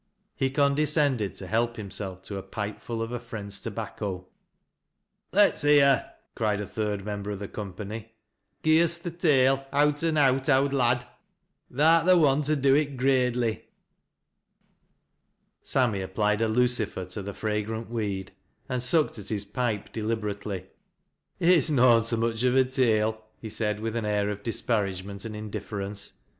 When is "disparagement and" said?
24.41-25.35